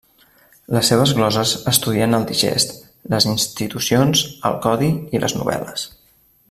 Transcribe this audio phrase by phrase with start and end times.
[0.75, 2.73] Les seves gloses estudien el Digest,
[3.15, 5.89] les Institucions, el Codi i les Novel·les.